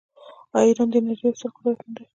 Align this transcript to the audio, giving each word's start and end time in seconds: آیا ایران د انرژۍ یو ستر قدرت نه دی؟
آیا 0.55 0.67
ایران 0.69 0.87
د 0.91 0.95
انرژۍ 0.97 1.23
یو 1.27 1.37
ستر 1.39 1.49
قدرت 1.55 1.79
نه 1.85 1.91
دی؟ 1.95 2.05